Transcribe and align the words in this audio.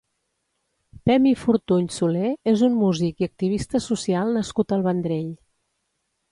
Pemi 1.09 1.33
Fortuny 1.41 1.85
Soler 1.97 2.31
és 2.53 2.65
un 2.69 2.75
músic 2.79 3.23
i 3.25 3.29
activista 3.29 3.85
social 3.91 4.35
nascut 4.41 4.77
al 4.79 4.89
Vendrell. 4.91 5.33